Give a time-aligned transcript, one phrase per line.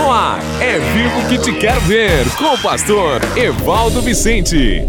[0.00, 4.82] No ar, é vivo que te quero ver, com o pastor Evaldo Vicente.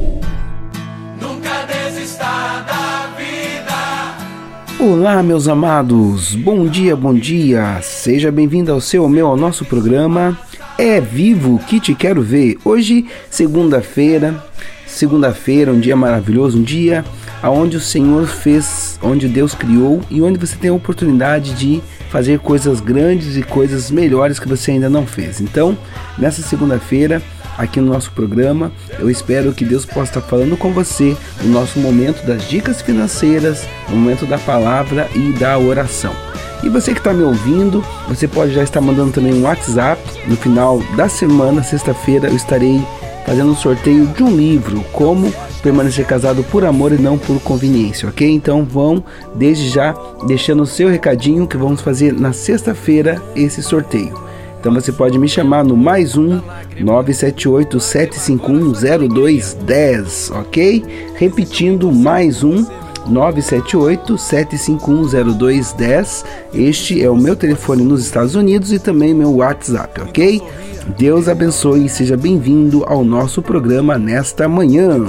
[1.20, 2.24] Nunca desista
[2.66, 4.16] da vida.
[4.80, 6.34] Olá, meus amados.
[6.34, 7.82] Bom dia, bom dia.
[7.82, 10.40] Seja bem-vindo ao seu, ao meu, ao nosso programa.
[10.78, 12.58] É vivo que te quero ver.
[12.64, 14.42] Hoje, segunda-feira,
[14.88, 17.04] segunda-feira, um dia maravilhoso, um dia
[17.44, 21.82] aonde o Senhor fez, onde Deus criou e onde você tem a oportunidade de
[22.12, 25.40] fazer coisas grandes e coisas melhores que você ainda não fez.
[25.40, 25.78] Então,
[26.18, 27.22] nessa segunda-feira,
[27.58, 31.80] aqui no nosso programa, eu espero que Deus possa estar falando com você no nosso
[31.80, 36.14] momento das dicas financeiras, no momento da palavra e da oração.
[36.64, 40.02] E você que está me ouvindo, você pode já estar mandando também um WhatsApp.
[40.28, 42.86] No final da semana, sexta-feira, eu estarei
[43.26, 48.10] fazendo um sorteio de um livro, Como Permanecer Casado por Amor e Não por Conveniência,
[48.10, 48.30] ok?
[48.30, 49.04] Então vão
[49.36, 54.14] desde já deixando o seu recadinho que vamos fazer na sexta-feira esse sorteio.
[54.60, 56.40] Então você pode me chamar no mais um
[56.80, 60.84] 978 751 0210, ok?
[61.16, 62.66] Repetindo mais um
[63.08, 66.26] 978 751 0210.
[66.54, 70.42] Este é o meu telefone nos Estados Unidos e também meu WhatsApp, ok?
[70.98, 75.08] Deus abençoe e seja bem-vindo ao nosso programa nesta manhã.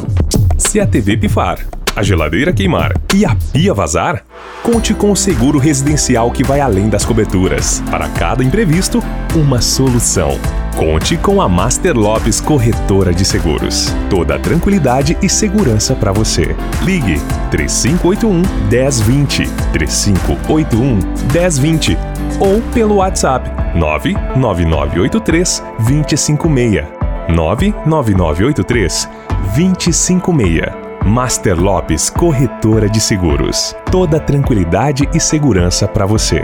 [0.63, 1.59] Se a TV pifar,
[1.95, 4.25] a geladeira queimar e a pia vazar,
[4.63, 7.83] conte com o seguro residencial que vai além das coberturas.
[7.91, 9.03] Para cada imprevisto,
[9.35, 10.39] uma solução.
[10.77, 13.93] Conte com a Master Lopes Corretora de Seguros.
[14.09, 16.57] Toda tranquilidade e segurança para você.
[16.83, 20.99] Ligue 3581 1020 3581
[21.35, 21.99] 1020
[22.41, 29.09] ou pelo WhatsApp 99983 256 99983
[29.55, 33.75] 256 Master Lopes Corretora de Seguros.
[33.91, 36.43] Toda tranquilidade e segurança para você.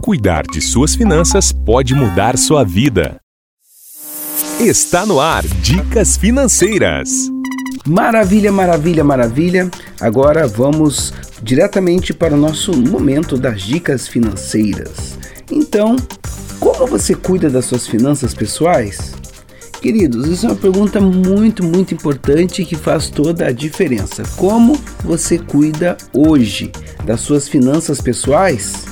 [0.00, 3.20] Cuidar de suas finanças pode mudar sua vida.
[4.60, 7.28] Está no ar Dicas Financeiras.
[7.84, 9.70] Maravilha, maravilha, maravilha.
[10.00, 11.12] Agora vamos
[11.42, 15.18] diretamente para o nosso momento das dicas financeiras.
[15.50, 15.96] Então,
[16.60, 19.17] como você cuida das suas finanças pessoais?
[19.80, 24.24] Queridos, isso é uma pergunta muito, muito importante que faz toda a diferença.
[24.36, 26.72] Como você cuida hoje
[27.04, 28.86] das suas finanças pessoais?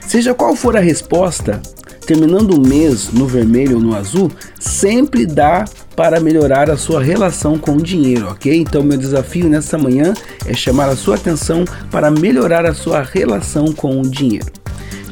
[0.00, 1.62] Seja qual for a resposta,
[2.04, 5.64] terminando o mês no vermelho ou no azul, sempre dá
[5.94, 8.56] para melhorar a sua relação com o dinheiro, ok?
[8.56, 10.14] Então, meu desafio nessa manhã
[10.46, 14.46] é chamar a sua atenção para melhorar a sua relação com o dinheiro.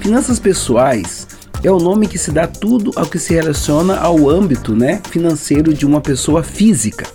[0.00, 1.28] Finanças pessoais
[1.62, 5.74] é o nome que se dá tudo ao que se relaciona ao âmbito né, financeiro
[5.74, 7.06] de uma pessoa física,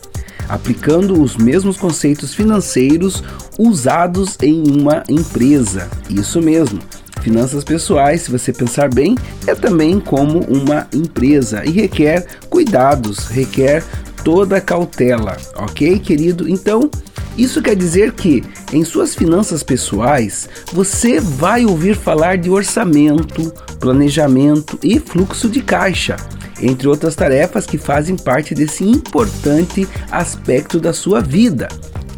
[0.49, 3.23] aplicando os mesmos conceitos financeiros
[3.57, 5.89] usados em uma empresa.
[6.09, 6.79] Isso mesmo.
[7.21, 9.15] Finanças pessoais, se você pensar bem,
[9.45, 13.83] é também como uma empresa e requer cuidados, requer
[14.23, 16.49] toda cautela, ok, querido?
[16.49, 16.89] Então,
[17.37, 18.43] isso quer dizer que
[18.73, 26.17] em suas finanças pessoais você vai ouvir falar de orçamento, planejamento e fluxo de caixa,
[26.61, 31.67] entre outras tarefas que fazem parte desse importante aspecto da sua vida.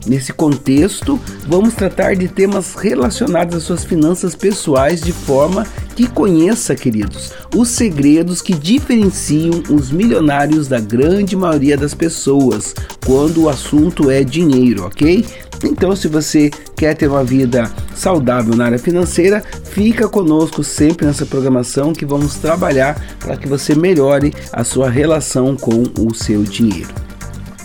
[0.06, 5.66] Nesse contexto, vamos tratar de temas relacionados às suas finanças pessoais de forma
[5.96, 12.74] que conheça, queridos, os segredos que diferenciam os milionários da grande maioria das pessoas
[13.06, 15.26] quando o assunto é dinheiro, ok?
[15.64, 21.26] Então, se você quer ter uma vida saudável na área financeira, fica conosco sempre nessa
[21.26, 27.03] programação que vamos trabalhar para que você melhore a sua relação com o seu dinheiro.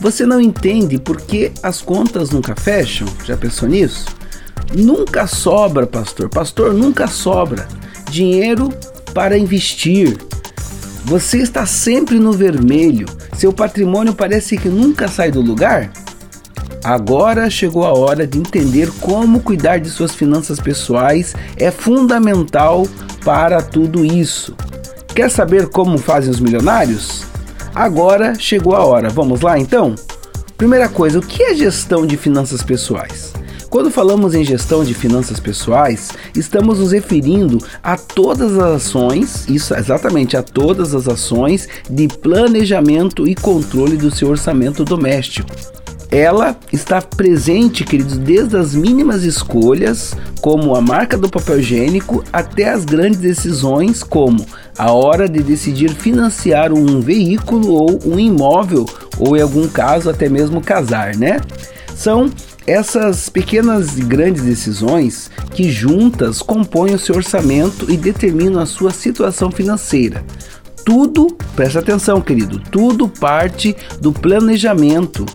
[0.00, 3.08] Você não entende por que as contas nunca fecham?
[3.24, 4.06] Já pensou nisso?
[4.76, 6.28] Nunca sobra, pastor.
[6.28, 7.66] Pastor, nunca sobra
[8.10, 8.72] dinheiro
[9.12, 10.16] para investir.
[11.04, 13.06] Você está sempre no vermelho.
[13.36, 15.90] Seu patrimônio parece que nunca sai do lugar?
[16.84, 22.86] Agora chegou a hora de entender como cuidar de suas finanças pessoais é fundamental
[23.24, 24.54] para tudo isso.
[25.14, 27.27] Quer saber como fazem os milionários?
[27.78, 29.08] Agora chegou a hora.
[29.08, 29.94] Vamos lá então?
[30.56, 33.32] Primeira coisa, o que é gestão de finanças pessoais?
[33.70, 39.76] Quando falamos em gestão de finanças pessoais, estamos nos referindo a todas as ações, isso
[39.76, 45.48] exatamente a todas as ações de planejamento e controle do seu orçamento doméstico.
[46.10, 52.70] Ela está presente, queridos, desde as mínimas escolhas, como a marca do papel higiênico, até
[52.70, 54.44] as grandes decisões, como
[54.78, 58.86] a hora de decidir financiar um veículo ou um imóvel,
[59.18, 61.40] ou em algum caso até mesmo casar, né?
[61.96, 62.30] São
[62.64, 68.92] essas pequenas e grandes decisões que juntas compõem o seu orçamento e determinam a sua
[68.92, 70.24] situação financeira.
[70.84, 75.26] tudo, presta atenção, querido, tudo parte do planejamento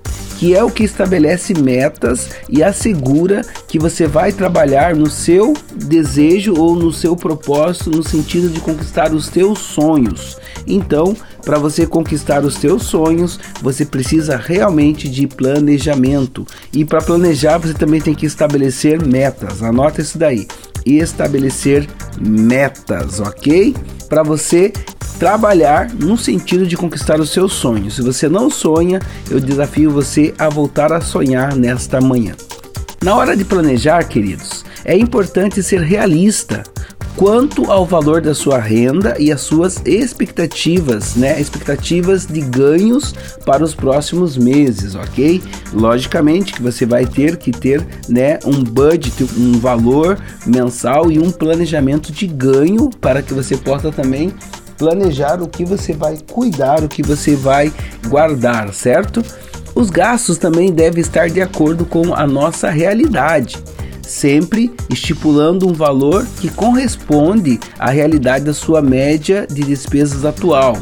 [0.44, 6.56] que é o que estabelece metas e assegura que você vai trabalhar no seu desejo
[6.58, 10.38] ou no seu propósito no sentido de conquistar os seus sonhos.
[10.68, 16.46] Então, para você conquistar os seus sonhos, você precisa realmente de planejamento.
[16.74, 19.64] E para planejar, você também tem que estabelecer metas.
[19.64, 20.46] Anota isso daí.
[20.86, 21.88] Estabelecer
[22.20, 23.74] metas, ok?
[24.10, 24.74] Para você
[25.20, 27.96] trabalhar no sentido de conquistar os seus sonhos.
[27.96, 29.00] Se você não sonha,
[29.30, 32.36] eu desafio você a voltar a sonhar nesta manhã.
[33.02, 36.64] Na hora de planejar, queridos, é importante ser realista
[37.16, 41.40] quanto ao valor da sua renda e as suas expectativas, né?
[41.40, 43.14] Expectativas de ganhos
[43.46, 45.42] para os próximos meses, ok?
[45.74, 51.32] Logicamente que você vai ter que ter, né, um budget, um valor mensal e um
[51.32, 54.34] planejamento de ganho para que você possa também
[54.78, 57.72] planejar o que você vai cuidar, o que você vai
[58.08, 59.24] guardar, certo?
[59.76, 63.58] Os gastos também devem estar de acordo com a nossa realidade,
[64.02, 70.78] sempre estipulando um valor que corresponde à realidade da sua média de despesas atual.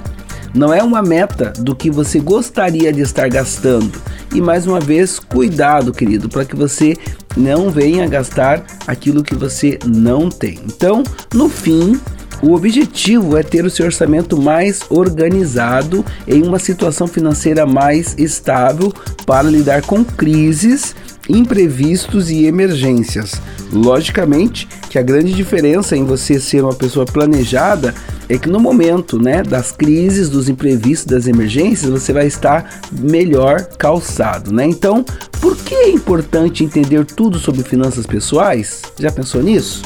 [0.54, 3.92] Não é uma meta do que você gostaria de estar gastando.
[4.34, 6.98] E mais uma vez, cuidado, querido, para que você
[7.38, 10.60] não venha gastar aquilo que você não tem.
[10.66, 11.04] Então,
[11.34, 12.00] no fim,
[12.42, 18.92] o objetivo é ter o seu orçamento mais organizado em uma situação financeira mais estável
[19.26, 20.96] para lidar com crises,
[21.30, 23.34] imprevistos e emergências.
[23.72, 27.94] Logicamente que a grande diferença em você ser uma pessoa planejada
[28.28, 33.62] é que no momento né, das crises, dos imprevistos, das emergências, você vai estar melhor
[33.78, 34.54] calçado.
[34.54, 34.66] Né?
[34.66, 35.06] Então,
[35.40, 38.82] por que é importante entender tudo sobre finanças pessoais?
[38.98, 39.82] Já pensou nisso?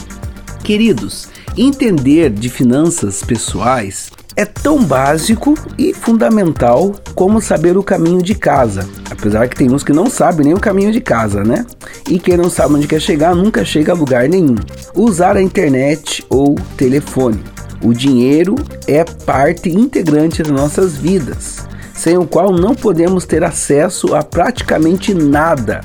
[0.64, 8.36] Queridos, Entender de finanças pessoais é tão básico e fundamental como saber o caminho de
[8.36, 8.86] casa.
[9.10, 11.66] Apesar que tem uns que não sabem nem o caminho de casa, né?
[12.10, 14.58] E quem não sabe onde quer chegar nunca chega a lugar nenhum.
[14.94, 17.42] Usar a internet ou telefone.
[17.82, 18.56] O dinheiro
[18.86, 25.14] é parte integrante das nossas vidas, sem o qual não podemos ter acesso a praticamente
[25.14, 25.80] nada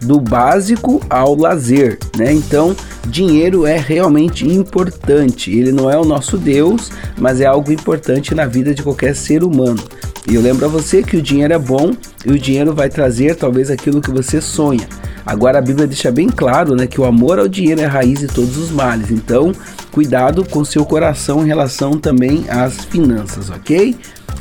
[0.00, 2.32] do básico ao lazer, né?
[2.32, 2.74] Então,
[3.06, 5.50] dinheiro é realmente importante.
[5.50, 9.42] Ele não é o nosso Deus, mas é algo importante na vida de qualquer ser
[9.42, 9.82] humano.
[10.28, 11.92] E eu lembro a você que o dinheiro é bom
[12.24, 14.88] e o dinheiro vai trazer talvez aquilo que você sonha.
[15.26, 18.20] Agora a Bíblia deixa bem claro, né, que o amor ao dinheiro é a raiz
[18.20, 19.10] de todos os males.
[19.10, 19.52] Então,
[19.90, 23.96] cuidado com seu coração em relação também às finanças, ok?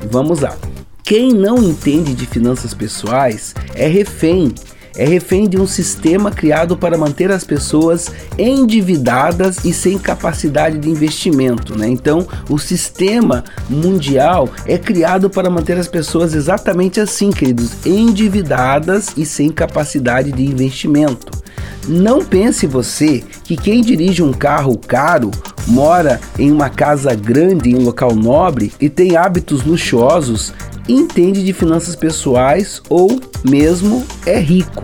[0.09, 0.55] Vamos lá.
[1.03, 4.53] Quem não entende de finanças pessoais é refém
[4.95, 10.89] é refém de um sistema criado para manter as pessoas endividadas e sem capacidade de
[10.89, 11.77] investimento.
[11.77, 11.87] Né?
[11.87, 19.25] Então, o sistema mundial é criado para manter as pessoas exatamente assim, queridos, endividadas e
[19.25, 21.43] sem capacidade de investimento.
[21.87, 25.29] Não pense você que quem dirige um carro caro
[25.67, 30.53] mora em uma casa grande em um local nobre e tem hábitos luxuosos
[30.87, 34.83] entende de finanças pessoais ou mesmo é rico.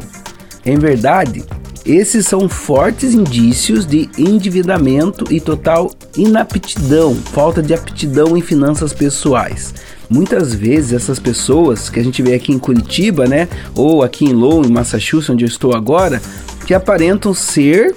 [0.65, 1.43] Em verdade,
[1.85, 9.73] esses são fortes indícios de endividamento e total inaptidão, falta de aptidão em finanças pessoais.
[10.09, 14.33] Muitas vezes essas pessoas que a gente vê aqui em Curitiba, né, ou aqui em
[14.33, 16.21] Lowell, em Massachusetts, onde eu estou agora,
[16.65, 17.95] que aparentam ser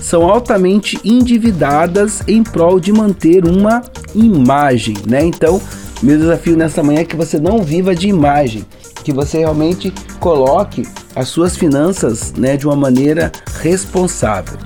[0.00, 3.82] são altamente endividadas em prol de manter uma
[4.14, 5.24] imagem, né?
[5.24, 5.60] Então,
[6.02, 8.64] meu desafio nessa manhã é que você não viva de imagem,
[9.02, 14.58] que você realmente coloque as suas finanças né, de uma maneira responsável.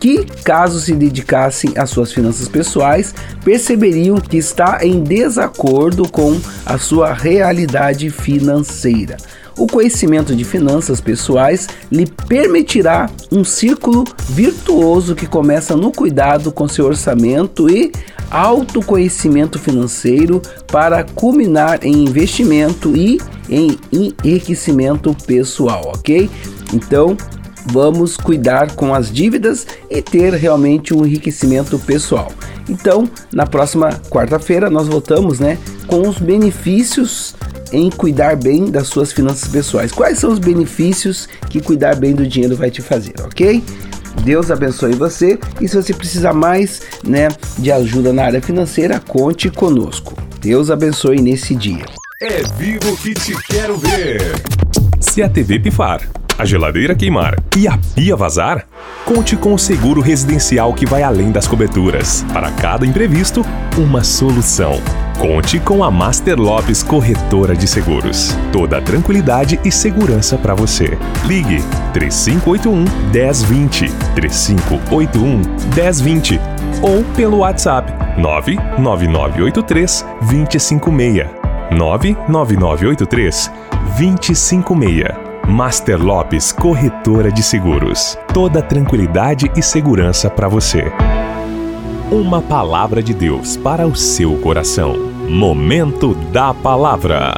[0.00, 6.76] Que, caso se dedicassem às suas finanças pessoais, perceberiam que está em desacordo com a
[6.78, 9.16] sua realidade financeira.
[9.56, 16.68] O conhecimento de finanças pessoais lhe permitirá um círculo virtuoso que começa no cuidado com
[16.68, 17.90] seu orçamento e
[18.30, 26.28] autoconhecimento financeiro para culminar em investimento e em enriquecimento pessoal, ok?
[26.74, 27.16] Então,
[27.66, 32.30] vamos cuidar com as dívidas e ter realmente um enriquecimento pessoal.
[32.68, 37.34] Então, na próxima quarta-feira nós voltamos, né, com os benefícios
[37.72, 39.92] em cuidar bem das suas finanças pessoais.
[39.92, 43.62] Quais são os benefícios que cuidar bem do dinheiro vai te fazer, ok?
[44.24, 49.50] Deus abençoe você e se você precisar mais, né, de ajuda na área financeira, conte
[49.50, 50.14] conosco.
[50.40, 51.84] Deus abençoe nesse dia.
[52.20, 54.20] É vivo que te quero ver.
[55.00, 56.00] Se a TV pifar,
[56.38, 58.66] a geladeira queimar e a pia vazar,
[59.04, 62.24] conte com o seguro residencial que vai além das coberturas.
[62.32, 63.44] Para cada imprevisto,
[63.78, 64.80] uma solução.
[65.18, 68.36] Conte com a Master Lopes Corretora de Seguros.
[68.52, 70.98] Toda tranquilidade e segurança para você.
[71.24, 71.62] Ligue
[71.94, 75.40] 3581 1020 3581
[75.74, 76.40] 1020
[76.82, 81.26] ou pelo WhatsApp 99983 256
[81.70, 83.50] 99983
[83.96, 88.18] 256 Master Lopes Corretora de Seguros.
[88.34, 90.92] Toda tranquilidade e segurança para você.
[92.10, 94.96] Uma palavra de Deus para o seu coração.
[95.28, 97.34] Momento da Palavra.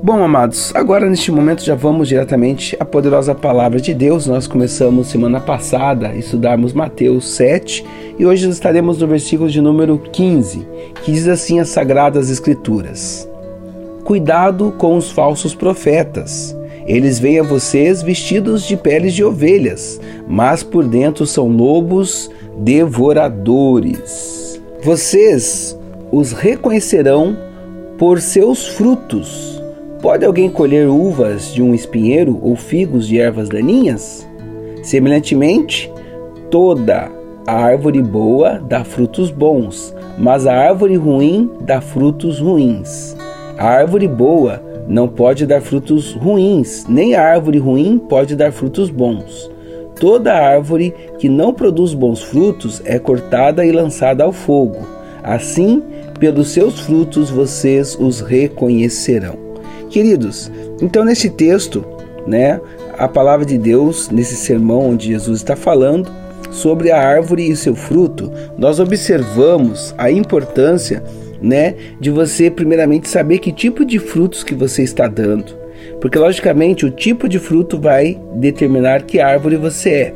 [0.00, 4.28] Bom, amados, agora neste momento já vamos diretamente à poderosa palavra de Deus.
[4.28, 7.84] Nós começamos semana passada a estudarmos Mateus 7
[8.16, 10.64] e hoje estaremos no versículo de número 15,
[11.02, 13.28] que diz assim as sagradas escrituras:
[14.04, 16.56] Cuidado com os falsos profetas.
[16.86, 24.60] Eles vêm a vocês vestidos de peles de ovelhas, mas por dentro são lobos devoradores.
[24.82, 25.78] Vocês
[26.10, 27.36] os reconhecerão
[27.98, 29.62] por seus frutos.
[30.00, 34.26] Pode alguém colher uvas de um espinheiro ou figos de ervas daninhas?
[34.82, 35.92] Semelhantemente,
[36.50, 37.10] toda
[37.46, 43.14] a árvore boa dá frutos bons, mas a árvore ruim dá frutos ruins.
[43.58, 49.48] A árvore boa não pode dar frutos ruins, nem árvore ruim pode dar frutos bons.
[50.00, 54.78] Toda árvore que não produz bons frutos é cortada e lançada ao fogo.
[55.22, 55.80] Assim,
[56.18, 59.38] pelos seus frutos vocês os reconhecerão.
[59.88, 60.50] Queridos,
[60.82, 61.84] então nesse texto,
[62.26, 62.60] né,
[62.98, 66.10] a palavra de Deus, nesse sermão onde Jesus está falando
[66.50, 71.00] sobre a árvore e seu fruto, nós observamos a importância
[71.40, 75.58] né, de você primeiramente saber que tipo de frutos que você está dando.
[76.00, 80.14] Porque logicamente o tipo de fruto vai determinar que árvore você é.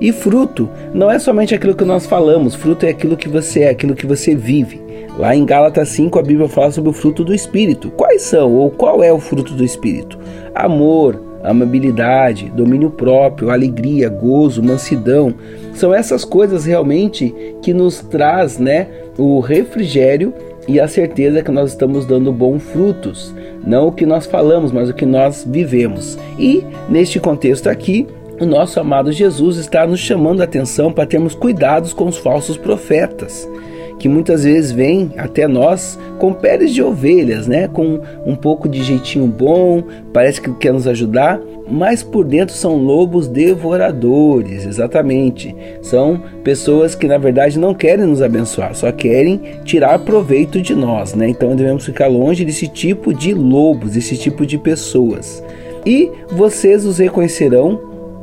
[0.00, 3.70] E fruto não é somente aquilo que nós falamos, fruto é aquilo que você é,
[3.70, 4.84] aquilo que você vive.
[5.18, 7.90] Lá em Gálatas 5 a Bíblia fala sobre o fruto do espírito.
[7.90, 10.18] Quais são ou qual é o fruto do espírito?
[10.54, 15.34] Amor, amabilidade, domínio próprio, alegria, gozo, mansidão.
[15.72, 20.34] São essas coisas realmente que nos traz, né, o refrigério
[20.68, 24.88] e a certeza que nós estamos dando bons frutos, não o que nós falamos, mas
[24.88, 26.18] o que nós vivemos.
[26.38, 28.06] E neste contexto aqui,
[28.40, 32.56] o nosso amado Jesus está nos chamando a atenção para termos cuidados com os falsos
[32.56, 33.48] profetas
[33.98, 37.68] que muitas vezes vêm até nós com peles de ovelhas, né?
[37.68, 42.76] Com um pouco de jeitinho bom, parece que quer nos ajudar, mas por dentro são
[42.76, 45.54] lobos devoradores, exatamente.
[45.82, 51.14] São pessoas que na verdade não querem nos abençoar, só querem tirar proveito de nós,
[51.14, 51.28] né?
[51.28, 55.42] Então devemos ficar longe desse tipo de lobos, desse tipo de pessoas.
[55.84, 57.80] E vocês os reconhecerão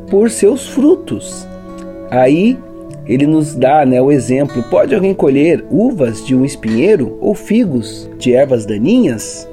[0.09, 1.47] por seus frutos.
[2.11, 2.57] Aí
[3.05, 8.09] ele nos dá né, o exemplo: pode alguém colher uvas de um espinheiro ou figos
[8.17, 9.47] de ervas daninhas?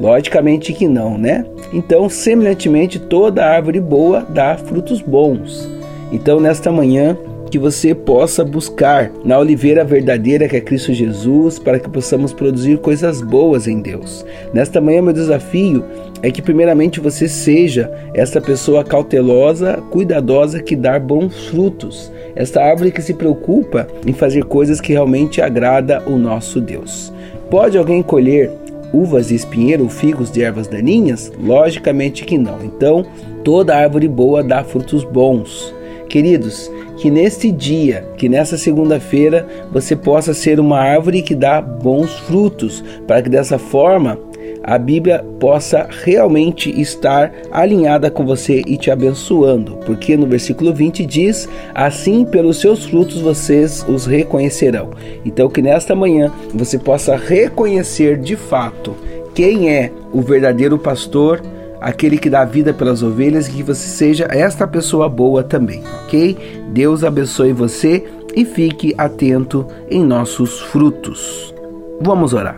[0.00, 1.44] Logicamente que não, né?
[1.72, 5.68] Então, semelhantemente, toda árvore boa dá frutos bons.
[6.10, 7.16] Então, nesta manhã,
[7.52, 12.78] que você possa buscar na oliveira verdadeira que é Cristo Jesus, para que possamos produzir
[12.78, 14.24] coisas boas em Deus.
[14.54, 15.84] Nesta manhã, meu desafio
[16.22, 22.10] é que, primeiramente, você seja essa pessoa cautelosa, cuidadosa, que dá bons frutos.
[22.34, 27.12] Esta árvore que se preocupa em fazer coisas que realmente agrada o nosso Deus.
[27.50, 28.50] Pode alguém colher
[28.94, 31.30] uvas de espinheiro ou figos de ervas daninhas?
[31.38, 32.64] Logicamente que não.
[32.64, 33.04] Então,
[33.44, 35.74] toda árvore boa dá frutos bons.
[36.12, 42.12] Queridos, que neste dia, que nessa segunda-feira, você possa ser uma árvore que dá bons
[42.18, 44.18] frutos, para que dessa forma
[44.62, 51.06] a Bíblia possa realmente estar alinhada com você e te abençoando, porque no versículo 20
[51.06, 54.90] diz: Assim pelos seus frutos vocês os reconhecerão.
[55.24, 58.94] Então, que nesta manhã você possa reconhecer de fato
[59.34, 61.40] quem é o verdadeiro pastor
[61.82, 66.62] aquele que dá vida pelas ovelhas, que você seja esta pessoa boa também, ok?
[66.72, 71.54] Deus abençoe você e fique atento em nossos frutos.
[72.00, 72.56] Vamos orar.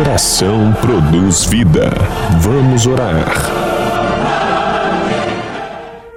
[0.00, 1.90] Oração produz vida.
[2.40, 3.69] Vamos orar.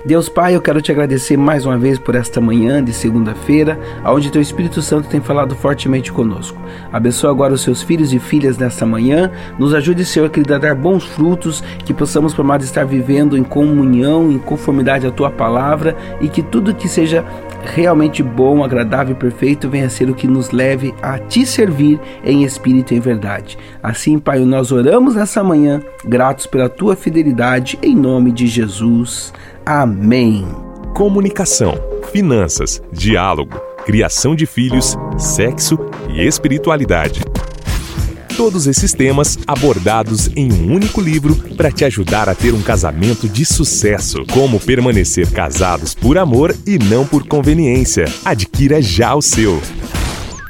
[0.06, 4.30] Deus Pai, eu quero te agradecer mais uma vez por esta manhã de segunda-feira, onde
[4.30, 6.62] teu Espírito Santo tem falado fortemente conosco.
[6.92, 9.32] Abençoa agora os seus filhos e filhas nesta manhã.
[9.58, 13.46] Nos ajude, Senhor, querido, a dar bons frutos, que possamos, por mais estar vivendo em
[13.46, 17.24] comunhão, em conformidade à tua palavra e que tudo que seja
[17.64, 22.44] realmente bom, agradável e perfeito venha ser o que nos leve a te servir em
[22.44, 23.58] espírito e em verdade.
[23.82, 29.32] Assim, Pai, nós oramos nessa manhã, gratos pela tua fidelidade, em nome de Jesus.
[29.66, 30.46] Amém.
[30.94, 31.76] Comunicação,
[32.12, 35.78] finanças, diálogo criação de filhos, sexo
[36.10, 37.22] e espiritualidade.
[38.36, 43.30] Todos esses temas abordados em um único livro para te ajudar a ter um casamento
[43.30, 44.26] de sucesso.
[44.32, 48.06] Como permanecer casados por amor e não por conveniência.
[48.26, 49.62] Adquira já o seu.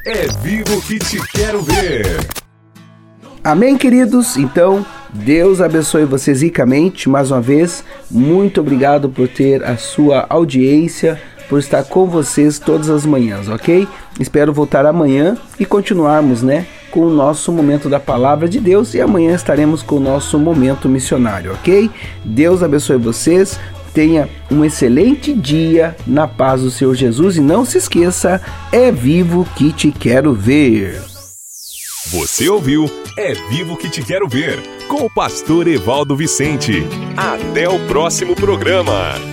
[0.06, 2.06] É vivo que te quero ver.
[3.44, 4.38] Amém, queridos?
[4.38, 7.08] Então, Deus abençoe vocês ricamente.
[7.08, 12.90] Mais uma vez, muito obrigado por ter a sua audiência, por estar com vocês todas
[12.90, 13.88] as manhãs, ok?
[14.20, 16.66] Espero voltar amanhã e continuarmos, né?
[16.94, 20.88] com o nosso momento da palavra de Deus e amanhã estaremos com o nosso momento
[20.88, 21.90] missionário, ok?
[22.24, 23.60] Deus abençoe vocês.
[23.96, 28.40] Tenha um excelente dia na paz do Senhor Jesus e não se esqueça,
[28.72, 31.13] é vivo que te quero ver.
[32.12, 32.86] Você ouviu
[33.18, 36.84] É Vivo que te quero ver com o pastor Evaldo Vicente.
[37.16, 39.33] Até o próximo programa.